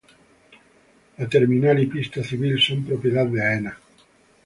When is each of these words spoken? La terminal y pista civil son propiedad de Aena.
La 1.19 1.27
terminal 1.29 1.79
y 1.79 1.85
pista 1.85 2.23
civil 2.23 2.59
son 2.59 2.83
propiedad 2.83 3.27
de 3.27 3.45
Aena. 3.45 3.77